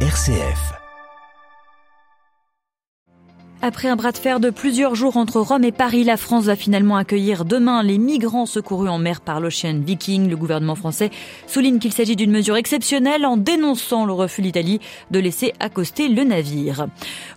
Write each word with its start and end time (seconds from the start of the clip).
RCF. 0.00 0.85
Après 3.62 3.88
un 3.88 3.96
bras 3.96 4.12
de 4.12 4.18
fer 4.18 4.38
de 4.38 4.50
plusieurs 4.50 4.94
jours 4.94 5.16
entre 5.16 5.40
Rome 5.40 5.64
et 5.64 5.72
Paris, 5.72 6.04
la 6.04 6.18
France 6.18 6.44
va 6.44 6.56
finalement 6.56 6.96
accueillir 6.96 7.46
demain 7.46 7.82
les 7.82 7.96
migrants 7.96 8.44
secourus 8.44 8.90
en 8.90 8.98
mer 8.98 9.22
par 9.22 9.40
l'Ocean 9.40 9.80
Viking. 9.80 10.28
Le 10.28 10.36
gouvernement 10.36 10.74
français 10.74 11.10
souligne 11.46 11.78
qu'il 11.78 11.94
s'agit 11.94 12.16
d'une 12.16 12.30
mesure 12.30 12.56
exceptionnelle 12.56 13.24
en 13.24 13.38
dénonçant 13.38 14.04
le 14.04 14.12
refus 14.12 14.42
d'Italie 14.42 14.78
de 15.10 15.18
laisser 15.18 15.54
accoster 15.58 16.08
le 16.08 16.22
navire. 16.22 16.86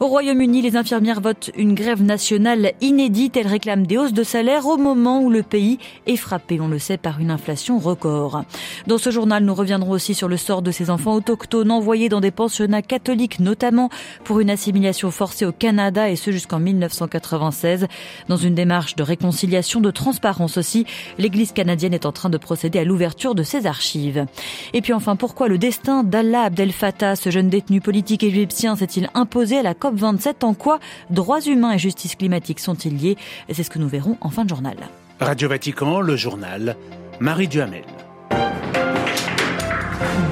Au 0.01 0.07
Royaume-Uni, 0.07 0.61
les 0.61 0.75
infirmières 0.75 1.21
votent 1.21 1.51
une 1.55 1.73
grève 1.73 2.03
nationale 2.03 2.73
inédite. 2.81 3.37
Elles 3.37 3.47
réclament 3.47 3.87
des 3.87 3.97
hausses 3.97 4.13
de 4.13 4.23
salaire 4.23 4.67
au 4.67 4.75
moment 4.75 5.21
où 5.21 5.29
le 5.29 5.41
pays 5.41 5.79
est 6.05 6.17
frappé, 6.17 6.59
on 6.59 6.67
le 6.67 6.79
sait, 6.79 6.97
par 6.97 7.19
une 7.21 7.31
inflation 7.31 7.79
record. 7.79 8.43
Dans 8.87 8.97
ce 8.97 9.09
journal, 9.09 9.45
nous 9.45 9.55
reviendrons 9.55 9.91
aussi 9.91 10.13
sur 10.13 10.27
le 10.27 10.37
sort 10.37 10.61
de 10.63 10.71
ces 10.71 10.89
enfants 10.89 11.15
autochtones 11.15 11.71
envoyés 11.71 12.09
dans 12.09 12.21
des 12.21 12.31
pensionnats 12.31 12.81
catholiques, 12.81 13.39
notamment 13.39 13.89
pour 14.25 14.41
une 14.41 14.49
assimilation 14.49 15.11
forcée 15.11 15.45
au 15.45 15.53
Canada 15.53 16.08
et 16.11 16.15
ce 16.15 16.31
jusqu'en 16.31 16.59
1996. 16.59 17.87
Dans 18.27 18.37
une 18.37 18.55
démarche 18.55 18.95
de 18.95 19.03
réconciliation, 19.03 19.81
de 19.81 19.91
transparence 19.91 20.57
aussi, 20.57 20.85
l'Église 21.17 21.51
canadienne 21.51 21.93
est 21.93 22.05
en 22.05 22.11
train 22.11 22.29
de 22.29 22.37
procéder 22.37 22.79
à 22.79 22.83
l'ouverture 22.83 23.35
de 23.35 23.43
ses 23.43 23.65
archives. 23.65 24.25
Et 24.73 24.81
puis 24.81 24.93
enfin, 24.93 25.15
pourquoi 25.15 25.47
le 25.47 25.57
destin 25.57 26.03
d'Allah 26.03 26.43
Abdel 26.43 26.71
Fattah, 26.71 27.15
ce 27.15 27.29
jeune 27.29 27.49
détenu 27.49 27.81
politique 27.81 28.23
égyptien, 28.23 28.75
s'est-il 28.75 29.09
imposé 29.13 29.59
à 29.59 29.63
la 29.63 29.73
COP27 29.73 30.43
En 30.43 30.53
quoi 30.53 30.79
droits 31.09 31.41
humains 31.41 31.73
et 31.73 31.79
justice 31.79 32.15
climatique 32.15 32.59
sont-ils 32.59 32.95
liés? 32.95 33.17
C'est 33.51 33.63
ce 33.63 33.69
que 33.69 33.79
nous 33.79 33.89
verrons 33.89 34.17
en 34.21 34.29
fin 34.29 34.43
de 34.43 34.49
journal. 34.49 34.77
Radio 35.19 35.49
Vatican, 35.49 35.99
le 35.99 36.15
journal, 36.15 36.75
Marie 37.19 37.47
Duhamel. 37.47 37.98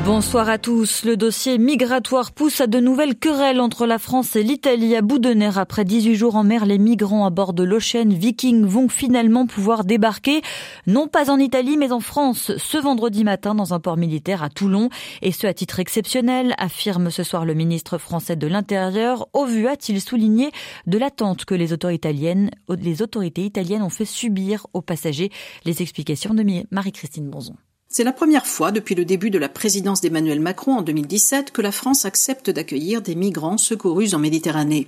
Bonsoir 0.06 0.48
à 0.48 0.58
tous. 0.58 1.04
Le 1.04 1.18
dossier 1.18 1.58
migratoire 1.58 2.32
pousse 2.32 2.62
à 2.62 2.68
de 2.68 2.80
nouvelles 2.80 3.16
querelles 3.16 3.60
entre 3.60 3.86
la 3.86 4.00
France 4.00 4.38
et 4.38 4.44
l'Italie 4.44 4.96
à 4.96 5.02
bout 5.02 5.20
de 5.20 5.34
nerfs. 5.34 5.58
Après 5.58 5.84
18 5.84 6.16
jours 6.16 6.38
en 6.38 6.46
mer, 6.46 6.66
les 6.66 6.78
migrants 6.78 7.26
à 7.26 7.30
bord 7.30 7.52
de 7.52 7.64
l'Ocean 7.64 8.08
Viking 8.08 8.64
vont 8.66 8.88
finalement 8.88 9.46
pouvoir 9.46 9.84
débarquer, 9.84 10.42
non 10.88 11.10
pas 11.10 11.30
en 11.30 11.38
Italie, 11.38 11.76
mais 11.76 11.92
en 11.92 12.00
France, 12.00 12.54
ce 12.56 12.78
vendredi 12.78 13.26
matin 13.26 13.54
dans 13.54 13.74
un 13.74 13.82
port 13.82 13.98
militaire 13.98 14.44
à 14.44 14.50
Toulon. 14.50 14.90
Et 15.22 15.34
ce, 15.34 15.46
à 15.46 15.54
titre 15.54 15.82
exceptionnel, 15.82 16.56
affirme 16.58 17.12
ce 17.12 17.24
soir 17.24 17.44
le 17.44 17.54
ministre 17.54 17.98
français 17.98 18.38
de 18.38 18.48
l'Intérieur, 18.48 19.28
au 19.34 19.46
vu, 19.46 19.68
a-t-il 19.68 20.00
souligné, 20.00 20.52
de 20.86 20.98
l'attente 20.98 21.44
que 21.44 21.54
les 21.54 21.74
autorités 21.74 22.08
italiennes, 22.08 22.52
les 22.70 23.02
autorités 23.02 23.44
italiennes 23.44 23.84
ont 23.84 23.90
fait 23.90 24.06
subir 24.06 24.68
aux 24.74 24.82
passagers? 24.82 25.32
Les 25.66 25.82
explications 25.82 26.34
de 26.34 26.46
Marie-Christine 26.72 27.30
Bonzon. 27.30 27.56
C'est 27.98 28.04
la 28.04 28.14
première 28.14 28.46
fois 28.46 28.72
depuis 28.72 28.94
le 28.94 29.06
début 29.06 29.32
de 29.32 29.40
la 29.40 29.50
présidence 29.50 30.02
d'Emmanuel 30.02 30.40
Macron 30.40 30.74
en 30.74 30.82
2017 30.84 31.50
que 31.50 31.64
la 31.64 31.72
France 31.72 32.06
accepte 32.06 32.52
d'accueillir 32.52 33.02
des 33.02 33.16
migrants 33.16 33.58
secourus 33.58 34.14
en 34.14 34.20
Méditerranée. 34.20 34.88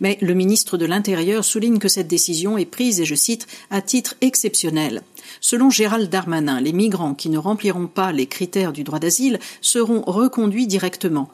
Mais 0.00 0.18
le 0.20 0.34
ministre 0.34 0.76
de 0.76 0.84
l'Intérieur 0.84 1.42
souligne 1.42 1.78
que 1.78 1.88
cette 1.88 2.06
décision 2.06 2.58
est 2.58 2.66
prise, 2.66 3.00
et 3.00 3.06
je 3.06 3.14
cite, 3.14 3.46
à 3.70 3.80
titre 3.80 4.14
exceptionnel. 4.20 5.00
Selon 5.40 5.70
Gérald 5.70 6.10
Darmanin, 6.10 6.60
les 6.60 6.72
migrants 6.72 7.14
qui 7.14 7.30
ne 7.30 7.38
rempliront 7.38 7.86
pas 7.86 8.12
les 8.12 8.26
critères 8.26 8.72
du 8.72 8.84
droit 8.84 8.98
d'asile 8.98 9.38
seront 9.60 10.02
reconduits 10.02 10.66
directement. 10.66 11.30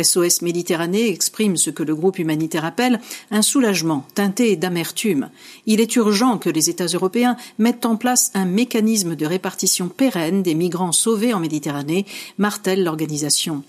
SOS 0.00 0.42
Méditerranée 0.42 1.08
exprime 1.08 1.56
ce 1.56 1.70
que 1.70 1.82
le 1.82 1.94
groupe 1.94 2.18
humanitaire 2.18 2.64
appelle 2.64 3.00
un 3.30 3.42
soulagement 3.42 4.06
teinté 4.14 4.56
d'amertume. 4.56 5.30
Il 5.66 5.80
est 5.80 5.96
urgent 5.96 6.38
que 6.38 6.50
les 6.50 6.70
États 6.70 6.86
européens 6.86 7.36
mettent 7.58 7.86
en 7.86 7.96
place 7.96 8.30
un 8.34 8.44
mécanisme 8.44 9.16
de 9.16 9.26
répartition 9.26 9.88
pérenne 9.88 10.42
des 10.42 10.54
migrants 10.54 10.92
sauvés 10.92 11.34
en 11.34 11.40
Méditerranée, 11.40 12.06
martèle 12.38 12.84
l'organisation. 12.84 13.62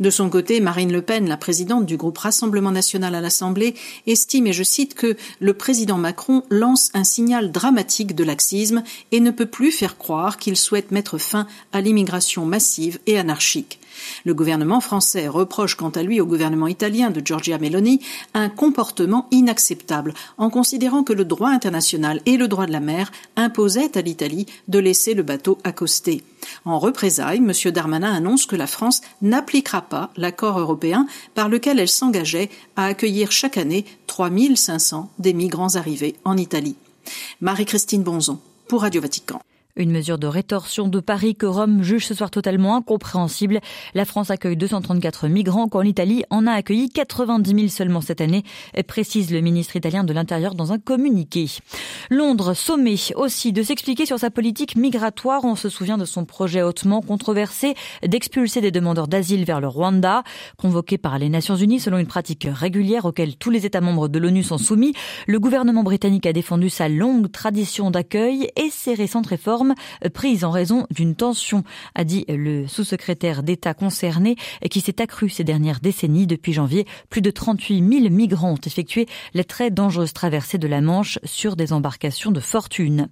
De 0.00 0.10
son 0.10 0.28
côté, 0.30 0.60
Marine 0.60 0.92
Le 0.92 1.02
Pen, 1.02 1.28
la 1.28 1.36
présidente 1.36 1.86
du 1.86 1.96
groupe 1.96 2.18
Rassemblement 2.18 2.70
national 2.70 3.14
à 3.14 3.20
l'Assemblée, 3.20 3.74
estime, 4.06 4.46
et 4.46 4.52
je 4.52 4.62
cite, 4.62 4.94
que 4.94 5.16
le 5.40 5.54
président 5.54 5.98
Macron 5.98 6.42
lance 6.50 6.90
un 6.94 7.04
signal 7.04 7.52
dramatique 7.52 8.14
de 8.14 8.24
laxisme 8.24 8.82
et 9.10 9.20
ne 9.20 9.30
peut 9.30 9.46
plus 9.46 9.70
faire 9.70 9.98
croire 9.98 10.38
qu'il 10.38 10.56
souhaite 10.56 10.90
mettre 10.90 11.18
fin 11.18 11.46
à 11.72 11.80
l'immigration 11.80 12.44
massive 12.44 12.98
et 13.06 13.18
anarchique. 13.18 13.78
Le 14.24 14.34
gouvernement 14.34 14.80
français 14.80 15.28
reproche 15.28 15.74
quant 15.74 15.90
à 15.90 16.02
lui 16.02 16.20
au 16.20 16.26
gouvernement 16.26 16.66
italien 16.66 17.10
de 17.10 17.24
Giorgia 17.24 17.58
Meloni 17.58 18.00
un 18.34 18.48
comportement 18.48 19.26
inacceptable 19.30 20.14
en 20.38 20.50
considérant 20.50 21.02
que 21.02 21.12
le 21.12 21.24
droit 21.24 21.50
international 21.50 22.20
et 22.26 22.36
le 22.36 22.48
droit 22.48 22.66
de 22.66 22.72
la 22.72 22.80
mer 22.80 23.10
imposaient 23.36 23.96
à 23.96 24.02
l'Italie 24.02 24.46
de 24.68 24.78
laisser 24.78 25.14
le 25.14 25.22
bateau 25.22 25.58
accoster. 25.64 26.22
En 26.64 26.78
représailles, 26.78 27.38
M. 27.38 27.72
Darmanin 27.72 28.12
annonce 28.12 28.46
que 28.46 28.56
la 28.56 28.66
France 28.66 29.00
n'appliquera 29.20 29.82
pas 29.82 30.10
l'accord 30.16 30.58
européen 30.58 31.06
par 31.34 31.48
lequel 31.48 31.78
elle 31.78 31.88
s'engageait 31.88 32.50
à 32.76 32.86
accueillir 32.86 33.32
chaque 33.32 33.58
année 33.58 33.84
3500 34.06 35.10
des 35.18 35.32
migrants 35.32 35.76
arrivés 35.76 36.16
en 36.24 36.36
Italie. 36.36 36.76
Marie-Christine 37.40 38.02
Bonzon 38.02 38.38
pour 38.68 38.82
Radio 38.82 39.00
Vatican. 39.00 39.40
Une 39.74 39.90
mesure 39.90 40.18
de 40.18 40.26
rétorsion 40.26 40.86
de 40.86 41.00
Paris 41.00 41.34
que 41.34 41.46
Rome 41.46 41.82
juge 41.82 42.04
ce 42.04 42.12
soir 42.12 42.30
totalement 42.30 42.76
incompréhensible. 42.76 43.58
La 43.94 44.04
France 44.04 44.30
accueille 44.30 44.58
234 44.58 45.28
migrants 45.28 45.66
quand 45.66 45.80
l'Italie 45.80 46.24
en 46.28 46.46
a 46.46 46.52
accueilli 46.52 46.90
90 46.90 47.54
000 47.54 47.68
seulement 47.68 48.02
cette 48.02 48.20
année, 48.20 48.42
précise 48.86 49.30
le 49.30 49.40
ministre 49.40 49.74
italien 49.74 50.04
de 50.04 50.12
l'Intérieur 50.12 50.54
dans 50.54 50.74
un 50.74 50.78
communiqué. 50.78 51.46
Londres, 52.10 52.52
sommet 52.52 52.96
aussi 53.16 53.54
de 53.54 53.62
s'expliquer 53.62 54.04
sur 54.04 54.18
sa 54.18 54.30
politique 54.30 54.76
migratoire. 54.76 55.42
On 55.44 55.56
se 55.56 55.70
souvient 55.70 55.96
de 55.96 56.04
son 56.04 56.26
projet 56.26 56.60
hautement 56.60 57.00
controversé 57.00 57.74
d'expulser 58.06 58.60
des 58.60 58.72
demandeurs 58.72 59.08
d'asile 59.08 59.46
vers 59.46 59.62
le 59.62 59.68
Rwanda, 59.68 60.22
convoqué 60.58 60.98
par 60.98 61.18
les 61.18 61.30
Nations 61.30 61.56
Unies 61.56 61.80
selon 61.80 61.96
une 61.96 62.06
pratique 62.06 62.46
régulière 62.46 63.06
auquel 63.06 63.36
tous 63.36 63.48
les 63.48 63.64
États 63.64 63.80
membres 63.80 64.08
de 64.08 64.18
l'ONU 64.18 64.42
sont 64.42 64.58
soumis. 64.58 64.92
Le 65.26 65.40
gouvernement 65.40 65.82
britannique 65.82 66.26
a 66.26 66.34
défendu 66.34 66.68
sa 66.68 66.90
longue 66.90 67.32
tradition 67.32 67.90
d'accueil 67.90 68.50
et 68.56 68.68
ses 68.68 68.92
récentes 68.92 69.28
réformes 69.28 69.61
prise 70.14 70.44
en 70.44 70.50
raison 70.50 70.86
d'une 70.90 71.14
tension, 71.14 71.64
a 71.94 72.04
dit 72.04 72.24
le 72.28 72.66
sous-secrétaire 72.66 73.42
d'État 73.42 73.74
concerné, 73.74 74.36
qui 74.70 74.80
s'est 74.80 75.00
accrue 75.00 75.28
ces 75.28 75.44
dernières 75.44 75.80
décennies. 75.80 76.26
Depuis 76.26 76.52
janvier, 76.52 76.86
plus 77.10 77.22
de 77.22 77.30
38 77.30 77.78
000 78.02 78.14
migrants 78.14 78.52
ont 78.52 78.66
effectué 78.66 79.06
la 79.34 79.44
très 79.44 79.70
dangereuse 79.70 80.12
traversée 80.12 80.58
de 80.58 80.68
la 80.68 80.80
Manche 80.80 81.18
sur 81.24 81.56
des 81.56 81.72
embarcations 81.72 82.30
de 82.30 82.40
fortune. 82.40 83.08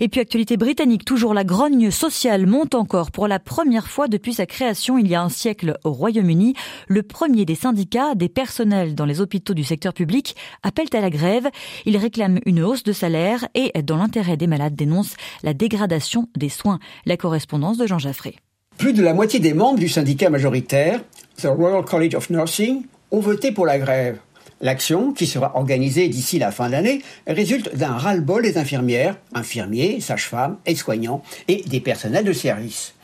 Et 0.00 0.08
puis, 0.08 0.20
actualité 0.20 0.56
britannique, 0.56 1.04
toujours 1.04 1.34
la 1.34 1.44
grogne 1.44 1.90
sociale 1.90 2.46
monte 2.46 2.74
encore 2.74 3.10
pour 3.10 3.28
la 3.28 3.38
première 3.38 3.88
fois 3.88 4.08
depuis 4.08 4.34
sa 4.34 4.46
création 4.46 4.98
il 4.98 5.08
y 5.08 5.14
a 5.14 5.22
un 5.22 5.28
siècle 5.28 5.78
au 5.84 5.92
Royaume-Uni. 5.92 6.54
Le 6.88 7.02
premier 7.02 7.44
des 7.44 7.54
syndicats 7.54 8.14
des 8.14 8.28
personnels 8.28 8.94
dans 8.94 9.04
les 9.04 9.20
hôpitaux 9.20 9.54
du 9.54 9.64
secteur 9.64 9.92
public 9.92 10.36
appelle 10.62 10.88
à 10.92 11.00
la 11.00 11.10
grève. 11.10 11.48
Il 11.86 11.96
réclame 11.96 12.40
une 12.46 12.62
hausse 12.62 12.82
de 12.82 12.92
salaire 12.92 13.46
et, 13.54 13.70
dans 13.82 13.96
l'intérêt 13.96 14.36
des 14.36 14.46
malades, 14.46 14.74
dénonce 14.74 15.14
la 15.42 15.54
dégradation 15.54 15.91
des 16.36 16.48
soins. 16.48 16.78
La 17.06 17.16
correspondance 17.16 17.78
de 17.78 17.86
Jean 17.86 17.98
Jaffré. 17.98 18.36
Plus 18.78 18.92
de 18.92 19.02
la 19.02 19.14
moitié 19.14 19.40
des 19.40 19.54
membres 19.54 19.78
du 19.78 19.88
syndicat 19.88 20.30
majoritaire, 20.30 21.00
The 21.36 21.46
Royal 21.46 21.84
College 21.84 22.14
of 22.14 22.30
Nursing, 22.30 22.84
ont 23.10 23.20
voté 23.20 23.52
pour 23.52 23.66
la 23.66 23.78
grève. 23.78 24.18
L'action, 24.60 25.12
qui 25.12 25.26
sera 25.26 25.56
organisée 25.56 26.08
d'ici 26.08 26.38
la 26.38 26.52
fin 26.52 26.68
de 26.68 26.72
l'année, 26.72 27.02
résulte 27.26 27.76
d'un 27.76 27.92
ras-le-bol 27.92 28.42
des 28.42 28.58
infirmières, 28.58 29.16
infirmiers, 29.34 30.00
sages-femmes, 30.00 30.56
aides-soignants 30.66 31.22
et 31.48 31.62
des 31.66 31.80
personnels 31.80 32.24
de 32.24 32.32
service. 32.32 32.94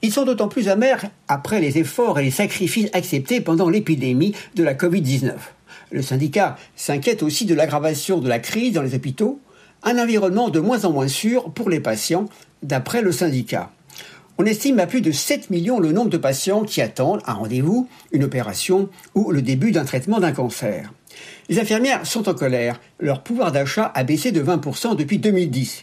Ils 0.00 0.12
sont 0.12 0.24
d'autant 0.24 0.48
plus 0.48 0.68
amers 0.68 1.04
après 1.28 1.60
les 1.60 1.78
efforts 1.78 2.18
et 2.18 2.24
les 2.24 2.30
sacrifices 2.30 2.88
acceptés 2.92 3.40
pendant 3.40 3.68
l'épidémie 3.68 4.34
de 4.56 4.64
la 4.64 4.74
Covid-19. 4.74 5.34
Le 5.92 6.02
syndicat 6.02 6.56
s'inquiète 6.74 7.22
aussi 7.22 7.44
de 7.44 7.54
l'aggravation 7.54 8.18
de 8.18 8.28
la 8.28 8.38
crise 8.38 8.72
dans 8.72 8.82
les 8.82 8.94
hôpitaux, 8.94 9.38
un 9.82 9.98
environnement 9.98 10.48
de 10.48 10.60
moins 10.60 10.84
en 10.84 10.92
moins 10.92 11.08
sûr 11.08 11.50
pour 11.50 11.70
les 11.70 11.80
patients, 11.80 12.26
d'après 12.62 13.02
le 13.02 13.12
syndicat. 13.12 13.70
On 14.38 14.46
estime 14.46 14.80
à 14.80 14.86
plus 14.86 15.02
de 15.02 15.12
7 15.12 15.50
millions 15.50 15.78
le 15.78 15.92
nombre 15.92 16.10
de 16.10 16.16
patients 16.16 16.64
qui 16.64 16.80
attendent 16.80 17.22
un 17.26 17.34
rendez-vous, 17.34 17.88
une 18.12 18.24
opération 18.24 18.88
ou 19.14 19.30
le 19.30 19.42
début 19.42 19.72
d'un 19.72 19.84
traitement 19.84 20.20
d'un 20.20 20.32
cancer. 20.32 20.92
Les 21.48 21.60
infirmières 21.60 22.06
sont 22.06 22.28
en 22.28 22.34
colère. 22.34 22.80
Leur 22.98 23.22
pouvoir 23.22 23.52
d'achat 23.52 23.92
a 23.94 24.04
baissé 24.04 24.32
de 24.32 24.42
20% 24.42 24.96
depuis 24.96 25.18
2010. 25.18 25.82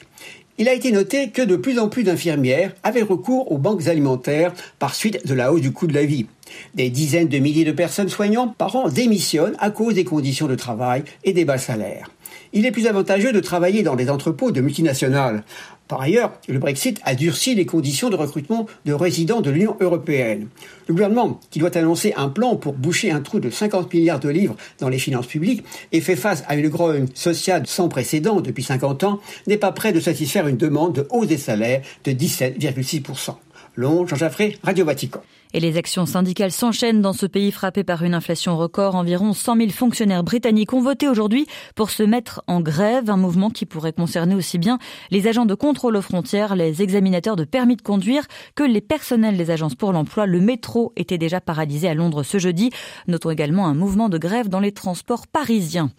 Il 0.58 0.68
a 0.68 0.74
été 0.74 0.92
noté 0.92 1.30
que 1.30 1.42
de 1.42 1.56
plus 1.56 1.80
en 1.80 1.88
plus 1.88 2.04
d'infirmières 2.04 2.74
avaient 2.84 3.02
recours 3.02 3.52
aux 3.52 3.58
banques 3.58 3.88
alimentaires 3.88 4.54
par 4.78 4.96
suite 4.96 5.26
de 5.26 5.34
la 5.34 5.54
hausse 5.54 5.62
du 5.62 5.72
coût 5.72 5.88
de 5.88 5.94
la 5.94 6.06
vie. 6.06 6.26
Des 6.76 6.90
dizaines 6.90 7.28
de 7.28 7.40
milliers 7.40 7.66
de 7.66 7.72
personnes 7.72 8.10
soignantes 8.10 8.56
par 8.56 8.76
an 8.76 8.90
démissionnent 8.90 9.56
à 9.60 9.70
cause 9.70 9.96
des 9.96 10.04
conditions 10.04 10.48
de 10.48 10.56
travail 10.56 11.04
et 11.24 11.34
des 11.34 11.46
bas 11.46 11.58
salaires 11.58 12.10
il 12.54 12.66
est 12.66 12.72
plus 12.72 12.88
avantageux 12.88 13.32
de 13.32 13.40
travailler 13.40 13.84
dans 13.84 13.96
des 13.96 14.10
entrepôts 14.10 14.52
de 14.52 14.62
multinationales. 14.62 15.44
Par 15.88 16.02
ailleurs, 16.02 16.34
le 16.48 16.60
Brexit 16.60 17.00
a 17.04 17.16
durci 17.16 17.56
les 17.56 17.66
conditions 17.66 18.12
de 18.12 18.16
recrutement 18.16 18.68
de 18.86 18.94
résidents 18.94 19.42
de 19.42 19.50
l'Union 19.50 19.76
européenne. 19.80 20.48
Le 20.88 20.94
gouvernement, 20.94 21.40
qui 21.50 21.58
doit 21.58 21.76
annoncer 21.76 22.14
un 22.16 22.30
plan 22.30 22.56
pour 22.56 22.74
boucher 22.74 23.10
un 23.10 23.22
trou 23.22 23.40
de 23.40 23.50
50 23.50 23.92
milliards 23.92 24.20
de 24.20 24.30
livres 24.30 24.56
dans 24.80 24.90
les 24.90 25.00
finances 25.00 25.26
publiques 25.26 25.64
et 25.92 26.02
fait 26.02 26.16
face 26.16 26.44
à 26.48 26.56
une 26.56 26.70
grogne 26.70 27.08
sociale 27.16 27.66
sans 27.66 27.90
précédent 27.90 28.40
depuis 28.40 28.64
50 28.64 29.04
ans, 29.04 29.20
n'est 29.48 29.58
pas 29.58 29.72
prêt 29.72 29.92
de 29.92 30.00
satisfaire 30.00 30.48
une 30.48 30.58
demande 30.58 30.94
de 30.94 31.08
hausse 31.10 31.28
des 31.28 31.38
salaires 31.38 31.82
de 32.04 32.12
17,6%. 32.12 33.36
Long, 33.76 34.06
Jean 34.06 34.16
Jaffré, 34.16 34.58
Radio 34.62 34.86
Vatican. 34.86 35.22
Et 35.52 35.60
les 35.60 35.78
actions 35.78 36.06
syndicales 36.06 36.52
s'enchaînent 36.52 37.02
dans 37.02 37.14
ce 37.14 37.26
pays 37.26 37.52
frappé 37.52 37.84
par 37.84 38.04
une 38.04 38.14
inflation 38.14 38.56
record. 38.56 38.94
Environ 38.94 39.34
100 39.34 39.56
000 39.56 39.70
fonctionnaires 39.72 40.24
britanniques 40.24 40.74
ont 40.74 40.82
voté 40.82 41.08
aujourd'hui 41.08 41.48
pour 41.74 41.90
se 41.90 42.04
mettre 42.04 42.44
en 42.46 42.62
grève, 42.62 43.10
un 43.10 43.18
mouvement 43.18 43.50
qui 43.50 43.66
pourrait 43.66 43.94
concerner 43.94 44.36
aussi 44.36 44.60
bien 44.60 44.78
les 45.10 45.28
agents 45.28 45.48
de 45.48 45.56
contrôle 45.56 45.96
aux 45.96 46.04
frontières, 46.04 46.56
les 46.56 46.84
examinateurs 46.84 47.36
de 47.36 47.46
permis 47.46 47.78
de 47.78 47.82
conduire 47.82 48.26
que 48.54 48.64
les 48.64 48.82
personnels 48.82 49.38
des 49.38 49.50
agences 49.50 49.74
pour 49.74 49.92
l'emploi. 49.92 50.28
Le 50.28 50.40
métro 50.40 50.94
était 50.96 51.18
déjà 51.18 51.42
paralysé 51.42 51.90
à 51.90 51.96
Londres 51.96 52.22
ce 52.22 52.38
jeudi. 52.38 52.70
Notons 53.08 53.32
également 53.32 53.66
un 53.66 53.74
mouvement 53.74 54.08
de 54.08 54.20
grève 54.20 54.50
dans 54.50 54.60
les 54.60 54.72
transports 54.72 55.26
parisiens. 55.26 55.90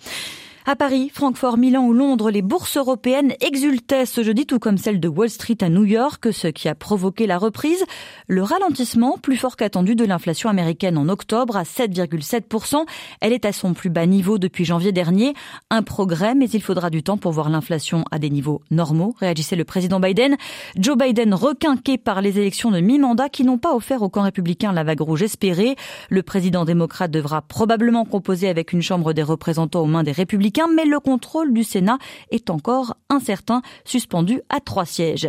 À 0.67 0.77
Paris, 0.77 1.11
Francfort, 1.13 1.57
Milan 1.57 1.87
ou 1.87 1.95
Londres, 1.95 2.31
les 2.31 2.43
bourses 2.43 2.77
européennes 2.77 3.33
exultaient 3.41 4.05
ce 4.05 4.23
jeudi, 4.23 4.45
tout 4.45 4.59
comme 4.59 4.77
celle 4.77 5.01
de 5.01 5.09
Wall 5.09 5.31
Street 5.31 5.57
à 5.63 5.71
New 5.71 5.85
York, 5.85 6.31
ce 6.33 6.49
qui 6.49 6.69
a 6.69 6.75
provoqué 6.75 7.27
la 7.27 7.39
reprise. 7.39 7.83
Le 8.27 8.43
ralentissement, 8.43 9.17
plus 9.17 9.37
fort 9.37 9.57
qu'attendu, 9.57 9.95
de 9.95 10.05
l'inflation 10.05 10.51
américaine 10.51 10.99
en 10.99 11.09
octobre 11.09 11.57
à 11.57 11.63
7,7%. 11.63 12.85
Elle 13.23 13.33
est 13.33 13.47
à 13.47 13.53
son 13.53 13.73
plus 13.73 13.89
bas 13.89 14.05
niveau 14.05 14.37
depuis 14.37 14.67
janvier 14.67 14.93
dernier. 14.93 15.33
Un 15.71 15.83
progrès, 15.83 16.35
mais 16.35 16.51
il 16.51 16.63
faudra 16.63 16.91
du 16.91 17.03
temps 17.03 17.17
pour 17.17 17.33
voir 17.33 17.49
l'inflation 17.49 18.05
à 18.11 18.19
des 18.19 18.29
niveaux 18.29 18.61
normaux, 18.71 19.15
réagissait 19.19 19.57
le 19.57 19.65
président 19.65 19.99
Biden. 19.99 20.37
Joe 20.77 20.99
Biden 20.99 21.33
requinqué 21.33 21.97
par 21.97 22.21
les 22.21 22.39
élections 22.39 22.71
de 22.71 22.81
mi-mandat 22.81 23.31
qui 23.31 23.45
n'ont 23.45 23.59
pas 23.59 23.75
offert 23.75 24.03
au 24.03 24.11
camp 24.11 24.23
républicain 24.23 24.75
la 24.75 24.85
vague 24.85 25.01
rouge 25.01 25.23
espérée. 25.23 25.77
Le 26.11 26.23
président 26.23 26.67
démocrate 26.67 27.11
devra 27.11 27.41
probablement 27.41 28.05
composer 28.05 28.51
avec 28.51 28.75
une 28.75 28.83
chambre 28.83 29.15
des 29.15 29.23
représentants 29.23 29.81
aux 29.81 29.87
mains 29.87 30.03
des 30.03 30.13
républicains 30.13 30.50
mais 30.75 30.85
le 30.85 31.01
contrôle 31.01 31.53
du 31.53 31.65
Sénat 31.65 31.99
est 32.31 32.51
encore 32.51 32.97
incertain, 33.09 33.63
suspendu 33.85 34.41
à 34.49 34.61
trois 34.61 34.85
sièges. 34.85 35.29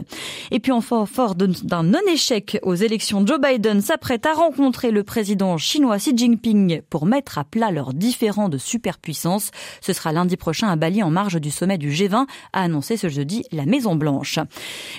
Et 0.52 0.60
puis 0.60 0.72
enfin, 0.72 1.06
fort 1.06 1.36
d'un 1.36 1.84
non-échec 1.84 2.60
aux 2.64 2.76
élections, 2.76 3.26
Joe 3.26 3.40
Biden 3.40 3.82
s'apprête 3.82 4.26
à 4.26 4.34
rencontrer 4.34 4.92
le 4.92 5.04
président 5.04 5.58
chinois 5.58 5.98
Xi 5.98 6.16
Jinping 6.16 6.82
pour 6.90 7.06
mettre 7.06 7.38
à 7.38 7.44
plat 7.44 7.72
leurs 7.72 7.94
différends 7.94 8.50
de 8.50 8.58
superpuissance. 8.58 9.52
Ce 9.82 9.94
sera 9.94 10.12
lundi 10.12 10.38
prochain 10.38 10.70
à 10.70 10.76
Bali 10.76 11.04
en 11.04 11.10
marge 11.10 11.40
du 11.40 11.52
sommet 11.52 11.78
du 11.78 11.92
G20, 11.92 12.26
a 12.54 12.62
annoncé 12.62 12.98
ce 12.98 13.10
jeudi 13.10 13.44
la 13.52 13.66
Maison 13.66 13.96
Blanche. 13.96 14.40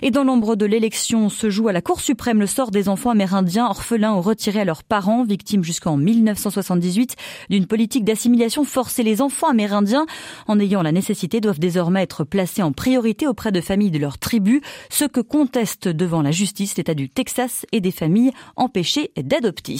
Et 0.02 0.10
dans 0.10 0.24
l'ombre 0.24 0.56
de 0.56 0.66
l'élection 0.66 1.28
se 1.28 1.50
joue 1.50 1.68
à 1.68 1.72
la 1.72 1.82
Cour 1.82 2.00
suprême 2.00 2.40
le 2.40 2.46
sort 2.46 2.70
des 2.70 2.88
enfants 2.88 3.10
amérindiens 3.10 3.66
orphelins 3.66 4.14
ou 4.14 4.20
retirés 4.20 4.60
à 4.60 4.64
leurs 4.64 4.84
parents, 4.84 5.24
victimes 5.24 5.64
jusqu'en 5.64 5.96
1978 5.96 7.16
d'une 7.50 7.66
politique 7.66 8.04
d'assimilation 8.04 8.64
forcée. 8.64 9.02
Les 9.02 9.20
enfants 9.20 9.48
amérindiens 9.48 10.06
en 10.46 10.58
ayant 10.58 10.82
la 10.82 10.92
nécessité, 10.92 11.40
doivent 11.40 11.60
désormais 11.60 12.02
être 12.02 12.24
placés 12.24 12.62
en 12.62 12.72
priorité 12.72 13.26
auprès 13.26 13.52
de 13.52 13.60
familles 13.60 13.90
de 13.90 13.98
leur 13.98 14.18
tribu, 14.18 14.60
ce 14.90 15.04
que 15.04 15.20
conteste 15.20 15.88
devant 15.88 16.22
la 16.22 16.30
justice 16.30 16.76
l'État 16.76 16.94
du 16.94 17.08
Texas 17.08 17.66
et 17.72 17.80
des 17.80 17.90
familles 17.90 18.32
empêchées 18.56 19.10
d'adopter. 19.16 19.72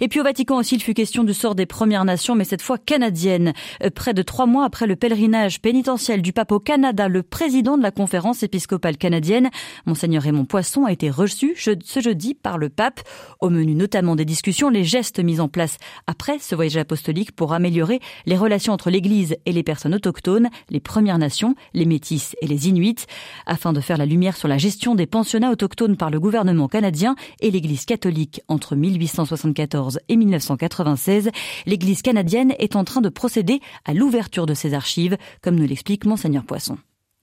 Et 0.00 0.08
puis 0.08 0.20
au 0.20 0.24
Vatican 0.24 0.58
aussi, 0.58 0.76
il 0.76 0.82
fut 0.82 0.94
question 0.94 1.24
du 1.24 1.34
sort 1.34 1.54
des 1.54 1.66
Premières 1.66 2.04
Nations, 2.04 2.34
mais 2.34 2.44
cette 2.44 2.62
fois 2.62 2.78
canadiennes. 2.78 3.52
Euh, 3.82 3.90
près 3.90 4.14
de 4.14 4.22
trois 4.22 4.46
mois 4.46 4.64
après 4.64 4.86
le 4.86 4.96
pèlerinage 4.96 5.60
pénitentiel 5.60 6.22
du 6.22 6.32
pape 6.32 6.52
au 6.52 6.60
Canada, 6.60 7.08
le 7.08 7.22
président 7.22 7.76
de 7.76 7.82
la 7.82 7.90
conférence 7.90 8.42
épiscopale 8.42 8.96
canadienne, 8.96 9.50
Monseigneur 9.86 10.22
Raymond 10.22 10.44
Poisson, 10.44 10.84
a 10.84 10.92
été 10.92 11.10
reçu 11.10 11.54
ce 11.56 12.00
jeudi 12.00 12.34
par 12.34 12.58
le 12.58 12.68
pape. 12.68 13.00
Au 13.40 13.50
menu 13.50 13.74
notamment 13.74 14.16
des 14.16 14.24
discussions, 14.24 14.70
les 14.70 14.84
gestes 14.84 15.20
mis 15.20 15.40
en 15.40 15.48
place 15.48 15.76
après 16.06 16.38
ce 16.38 16.54
voyage 16.54 16.76
apostolique 16.76 17.32
pour 17.32 17.52
améliorer 17.52 18.00
les 18.26 18.36
relations 18.36 18.72
entre 18.72 18.90
l'Église 18.90 19.36
et 19.46 19.52
les 19.52 19.57
personnes 19.62 19.94
autochtones, 19.94 20.48
les 20.70 20.80
Premières 20.80 21.18
Nations, 21.18 21.54
les 21.74 21.84
Métis 21.84 22.34
et 22.40 22.46
les 22.46 22.68
Inuits, 22.68 23.06
afin 23.46 23.72
de 23.72 23.80
faire 23.80 23.98
la 23.98 24.06
lumière 24.06 24.36
sur 24.36 24.48
la 24.48 24.58
gestion 24.58 24.94
des 24.94 25.06
pensionnats 25.06 25.50
autochtones 25.50 25.96
par 25.96 26.10
le 26.10 26.20
gouvernement 26.20 26.68
canadien 26.68 27.16
et 27.40 27.50
l'Église 27.50 27.84
catholique 27.84 28.40
entre 28.48 28.76
1874 28.76 30.00
et 30.08 30.16
1996. 30.16 31.30
L'Église 31.66 32.02
canadienne 32.02 32.54
est 32.58 32.76
en 32.76 32.84
train 32.84 33.00
de 33.00 33.08
procéder 33.08 33.60
à 33.84 33.94
l'ouverture 33.94 34.46
de 34.46 34.54
ses 34.54 34.74
archives, 34.74 35.16
comme 35.42 35.56
nous 35.56 35.66
l'explique 35.66 36.04
Monseigneur 36.04 36.44
Poisson. 36.44 36.78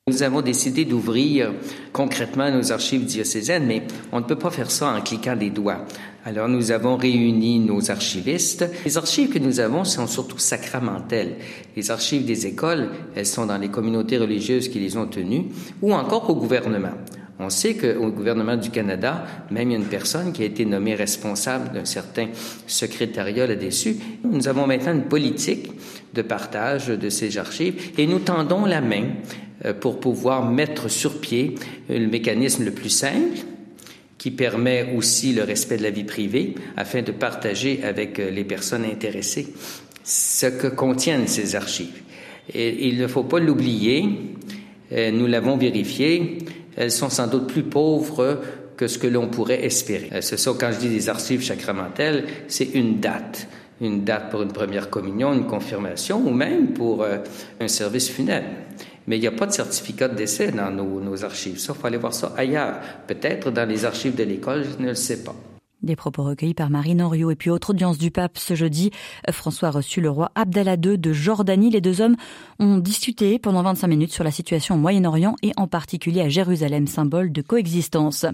Nous 0.07 0.21
avons 0.21 0.43
décidé 0.43 0.85
d'ouvrir 0.85 1.51
concrètement 1.91 2.51
nos 2.51 2.71
archives 2.71 3.05
diocésaines, 3.05 3.65
mais 3.65 3.81
on 4.11 4.19
ne 4.19 4.25
peut 4.25 4.38
pas 4.38 4.51
faire 4.51 4.69
ça 4.69 4.93
en 4.93 5.01
cliquant 5.01 5.35
des 5.35 5.49
doigts. 5.49 5.83
Alors 6.27 6.50
nous 6.50 6.72
avons 6.72 6.98
réuni 6.98 7.60
nos 7.60 7.92
archivistes. 7.92 8.66
Les 8.83 8.98
archives 8.98 9.30
que 9.30 9.38
nous 9.38 9.60
avons 9.60 9.83
sont 9.83 10.07
surtout 10.07 10.39
sacramentelles. 10.39 11.36
Les 11.75 11.92
archives 11.92 12.25
des 12.25 12.48
écoles, 12.48 12.89
elles 13.16 13.27
sont 13.27 13.45
dans 13.45 13.60
les 13.60 13.69
communautés 13.69 14.18
religieuses 14.18 14.69
qui 14.69 14.80
les 14.80 14.98
ont 14.98 15.06
tenues, 15.06 15.45
ou 15.83 15.94
encore 15.94 16.27
au 16.27 16.36
gouvernement. 16.36 16.95
On 17.38 17.51
sait 17.51 17.75
qu'au 17.75 18.10
gouvernement 18.10 18.57
du 18.57 18.72
Canada, 18.72 19.24
même 19.51 19.69
il 19.69 19.74
y 19.74 19.75
a 19.75 19.80
une 19.80 19.86
personne 19.86 20.33
qui 20.33 20.42
a 20.42 20.45
été 20.45 20.66
nommée 20.66 20.95
responsable 20.95 21.72
d'un 21.74 21.86
certain 21.86 22.30
secrétariat 22.66 23.45
là-dessus. 23.45 23.98
Nous 24.24 24.48
avons 24.48 24.66
maintenant 24.66 24.94
une 24.94 25.04
politique 25.04 25.69
de 26.16 26.24
partage 26.24 26.88
de 26.88 27.10
ces 27.10 27.38
archives 27.38 27.92
et 28.00 28.07
nous 28.07 28.19
tendons 28.19 28.66
la 28.66 28.81
main 28.81 29.04
euh, 29.63 29.74
pour 29.74 30.00
pouvoir 30.00 30.50
mettre 30.50 30.89
sur 30.89 31.19
pied 31.19 31.54
le 31.88 32.07
mécanisme 32.07 32.66
le 32.66 32.72
plus 32.72 32.89
simple 32.89 33.38
qui 34.25 34.31
permet 34.31 34.92
aussi 34.98 35.33
le 35.33 35.44
respect 35.44 35.77
de 35.77 35.83
la 35.83 35.92
vie 35.92 36.04
privée 36.04 36.56
afin 36.77 37.04
de 37.04 37.12
partager 37.12 37.81
avec 37.83 38.19
euh, 38.19 38.31
les 38.31 38.44
personnes 38.44 38.83
intéressées 38.83 39.54
ce 40.04 40.48
que 40.48 40.66
contiennent 40.66 41.27
ces 41.27 41.56
archives. 41.56 42.01
Et 42.51 42.88
il 42.88 42.98
ne 42.98 43.06
faut 43.06 43.25
pas 43.25 43.38
l'oublier, 43.38 44.04
euh, 44.94 45.12
nous 45.12 45.27
l'avons 45.27 45.57
vérifié, 45.57 46.39
elles 46.75 46.89
sont 46.89 47.12
sans 47.12 47.27
doute 47.27 47.45
plus 47.45 47.62
pauvres 47.62 48.42
que 48.75 48.88
ce 48.88 48.98
que 48.98 49.06
l'on 49.06 49.27
pourrait 49.27 49.63
espérer. 49.63 50.10
Ce 50.24 50.38
sont, 50.38 50.56
quand 50.56 50.72
je 50.72 50.80
dis 50.80 50.89
des 50.89 51.07
archives 51.07 51.44
sacramentelles, 51.44 52.25
c'est 52.48 52.74
une 52.74 53.00
date. 53.00 53.48
Une 53.80 54.06
date 54.06 54.31
pour 54.31 54.42
une 54.42 54.54
première 54.54 54.89
communion, 54.89 55.36
une 55.36 55.45
confirmation 55.45 56.18
ou 56.25 56.31
même 56.31 56.69
pour 56.69 57.06
un 57.60 57.68
service 57.68 58.10
funèbre. 58.10 58.48
Mais 59.07 59.17
il 59.17 59.21
n'y 59.21 59.27
a 59.27 59.31
pas 59.31 59.45
de 59.45 59.51
certificat 59.51 60.07
de 60.07 60.15
décès 60.15 60.51
dans 60.51 60.71
nos, 60.71 61.23
archives. 61.23 61.59
Ça, 61.59 61.73
il 61.75 61.79
faut 61.79 61.87
aller 61.87 61.97
voir 61.97 62.13
ça 62.13 62.33
ailleurs. 62.35 62.79
Peut-être 63.07 63.51
dans 63.51 63.67
les 63.67 63.85
archives 63.85 64.15
de 64.15 64.23
l'école, 64.23 64.63
je 64.63 64.81
ne 64.81 64.89
le 64.89 64.95
sais 64.95 65.23
pas. 65.23 65.35
Des 65.85 65.95
propos 65.95 66.23
recueillis 66.23 66.55
par 66.55 66.71
Marine 66.71 66.99
Henriot. 66.99 67.29
Et 67.29 67.35
puis, 67.35 67.51
autre 67.51 67.69
audience 67.69 67.99
du 67.99 68.09
pape 68.09 68.39
ce 68.39 68.55
jeudi, 68.55 68.89
François 69.29 69.67
a 69.67 69.71
reçu 69.71 70.01
le 70.01 70.09
roi 70.09 70.31
Abdallah 70.33 70.77
II 70.83 70.97
de 70.97 71.13
Jordanie. 71.13 71.69
Les 71.69 71.79
deux 71.79 72.01
hommes 72.01 72.15
ont 72.57 72.79
discuté 72.79 73.37
pendant 73.37 73.61
25 73.61 73.85
minutes 73.85 74.11
sur 74.11 74.23
la 74.23 74.31
situation 74.31 74.73
au 74.75 74.77
Moyen-Orient 74.79 75.35
et 75.43 75.51
en 75.57 75.67
particulier 75.67 76.21
à 76.21 76.29
Jérusalem, 76.29 76.87
symbole 76.87 77.31
de 77.31 77.43
coexistence. 77.43 78.25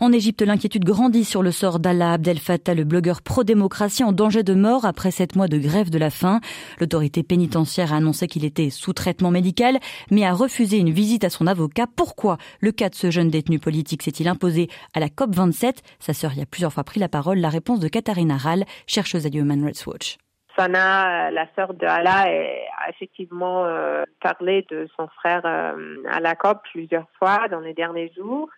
En 0.00 0.12
Égypte, 0.12 0.42
l'inquiétude 0.42 0.84
grandit 0.84 1.24
sur 1.24 1.44
le 1.44 1.52
sort 1.52 1.78
d'Allah 1.78 2.14
Abdel 2.14 2.40
Fattah, 2.40 2.74
le 2.74 2.82
blogueur 2.82 3.22
pro-démocratie 3.22 4.02
en 4.02 4.10
danger 4.10 4.42
de 4.42 4.54
mort 4.54 4.84
après 4.84 5.12
sept 5.12 5.36
mois 5.36 5.46
de 5.46 5.58
grève 5.58 5.90
de 5.90 5.98
la 5.98 6.10
faim. 6.10 6.40
L'autorité 6.80 7.22
pénitentiaire 7.22 7.92
a 7.92 7.98
annoncé 7.98 8.26
qu'il 8.26 8.44
était 8.44 8.70
sous 8.70 8.92
traitement 8.92 9.30
médical, 9.30 9.78
mais 10.10 10.24
a 10.24 10.32
refusé 10.32 10.78
une 10.78 10.90
visite 10.90 11.22
à 11.22 11.30
son 11.30 11.46
avocat. 11.46 11.86
Pourquoi 11.94 12.36
le 12.58 12.72
cas 12.72 12.88
de 12.88 12.96
ce 12.96 13.12
jeune 13.12 13.30
détenu 13.30 13.60
politique 13.60 14.02
s'est-il 14.02 14.26
imposé 14.26 14.68
à 14.92 14.98
la 14.98 15.06
COP27 15.06 15.74
Sa 16.00 16.12
sœur 16.12 16.34
y 16.34 16.42
a 16.42 16.46
plusieurs 16.46 16.72
fois 16.72 16.82
pris 16.82 16.95
la 16.98 17.08
parole. 17.08 17.38
La 17.38 17.48
réponse 17.48 17.80
de 17.80 17.88
Katharina 17.88 18.36
Rall, 18.36 18.64
chercheuse 18.86 19.26
à 19.26 19.28
Human 19.28 19.62
Rights 19.64 19.86
Watch. 19.86 20.18
Sana, 20.56 21.30
la 21.30 21.46
sœur 21.54 21.74
de 21.74 21.86
Allah, 21.86 22.24
a 22.24 22.90
effectivement 22.90 23.64
euh, 23.66 24.04
parlé 24.20 24.64
de 24.70 24.88
son 24.96 25.06
frère 25.08 25.42
euh, 25.44 26.02
à 26.10 26.20
la 26.20 26.34
COP 26.34 26.58
plusieurs 26.72 27.08
fois 27.18 27.48
dans 27.48 27.60
les 27.60 27.74
derniers 27.74 28.10
jours. 28.16 28.48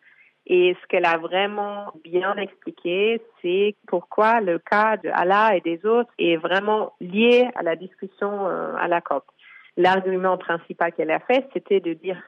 Et 0.46 0.76
ce 0.80 0.86
qu'elle 0.86 1.04
a 1.04 1.18
vraiment 1.18 1.92
bien 2.04 2.34
expliqué, 2.36 3.20
c'est 3.42 3.76
pourquoi 3.86 4.40
le 4.40 4.58
cas 4.58 4.96
de 4.96 5.10
et 5.54 5.60
des 5.60 5.84
autres 5.84 6.10
est 6.18 6.36
vraiment 6.36 6.94
lié 7.00 7.48
à 7.54 7.62
la 7.62 7.76
discussion 7.76 8.48
euh, 8.48 8.74
à 8.78 8.88
la 8.88 9.02
COP. 9.02 9.24
L'argument 9.76 10.38
principal 10.38 10.92
qu'elle 10.92 11.10
a 11.10 11.20
fait, 11.20 11.46
c'était 11.52 11.80
de 11.80 11.92
dire 11.92 12.18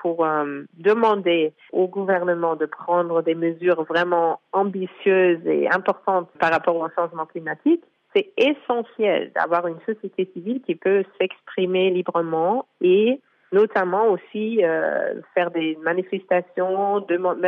pour 0.00 0.24
euh, 0.24 0.62
demander 0.78 1.52
au 1.72 1.86
gouvernement 1.86 2.56
de 2.56 2.66
prendre 2.66 3.22
des 3.22 3.34
mesures 3.34 3.84
vraiment 3.84 4.40
ambitieuses 4.52 5.46
et 5.46 5.68
importantes 5.70 6.30
par 6.38 6.50
rapport 6.50 6.76
au 6.76 6.88
changement 6.90 7.26
climatique, 7.26 7.82
c'est 8.14 8.32
essentiel 8.36 9.30
d'avoir 9.34 9.66
une 9.66 9.78
société 9.86 10.28
civile 10.32 10.62
qui 10.62 10.74
peut 10.74 11.04
s'exprimer 11.20 11.90
librement 11.90 12.66
et 12.80 13.20
notamment 13.52 14.08
aussi 14.08 14.64
euh, 14.64 15.20
faire 15.34 15.50
des 15.50 15.76
manifestations, 15.82 17.04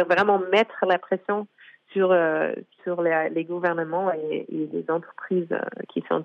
vraiment 0.09 0.39
mettre 0.51 0.85
la 0.87 0.99
pression 0.99 1.47
sur 1.93 2.13
euh, 2.13 2.53
sur 2.83 3.03
les, 3.03 3.45
gouvernements 3.45 4.13
et, 4.13 4.47
les 4.51 4.85
entreprises 4.89 5.55
qui 5.89 6.05
sont 6.09 6.25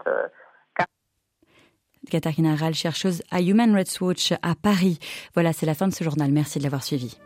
Katharina 2.09 2.55
Rall, 2.55 2.73
chercheuse 2.73 3.21
à 3.31 3.41
Human 3.41 3.73
Rights 3.73 3.99
Watch 4.01 4.33
à 4.41 4.55
Paris. 4.55 4.99
Voilà, 5.33 5.53
c'est 5.53 5.65
la 5.65 5.75
fin 5.75 5.87
de 5.87 5.93
ce 5.93 6.03
journal. 6.03 6.31
Merci 6.31 6.59
de 6.59 6.63
l'avoir 6.63 6.83
suivi. 6.83 7.17